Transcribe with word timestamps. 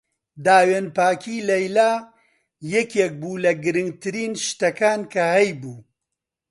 داوێنپاکیی 0.45 1.45
لەیلا 1.49 1.93
یەکێک 2.75 3.11
بوو 3.21 3.41
لە 3.45 3.51
گرنگترین 3.65 4.31
شتەکان 4.45 5.01
کە 5.13 5.23
هەیبوو. 5.35 5.79